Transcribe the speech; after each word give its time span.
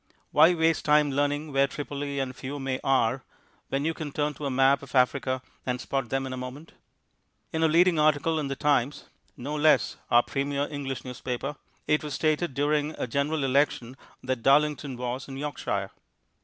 Why 0.31 0.55
waste 0.55 0.83
time 0.85 1.11
learning 1.11 1.53
where 1.53 1.67
Tripoli 1.67 2.19
and 2.19 2.35
Fiume 2.35 2.79
are, 2.83 3.23
when 3.69 3.85
you 3.85 3.93
can 3.93 4.11
turn 4.11 4.33
to 4.33 4.47
a 4.47 4.49
map 4.49 4.81
of 4.81 4.95
Africa 4.95 5.43
and 5.63 5.79
spot 5.79 6.09
them 6.09 6.25
in 6.25 6.33
a 6.33 6.37
moment? 6.37 6.71
In 7.53 7.61
a 7.61 7.67
leading 7.67 7.99
article 7.99 8.39
in 8.39 8.47
The 8.47 8.55
Times 8.55 9.03
(no 9.37 9.55
less 9.55 9.97
our 10.09 10.23
premier 10.23 10.67
English 10.71 11.05
newspaper) 11.05 11.55
it 11.85 12.03
was 12.03 12.15
stated 12.15 12.55
during 12.55 12.95
a 12.97 13.05
general 13.05 13.43
election 13.43 13.95
that 14.23 14.41
Darlington 14.41 14.97
was 14.97 15.27
in 15.27 15.37
Yorkshire. 15.37 15.91